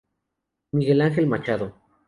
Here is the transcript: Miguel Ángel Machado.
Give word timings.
Miguel 0.71 1.01
Ángel 1.03 1.27
Machado. 1.27 1.75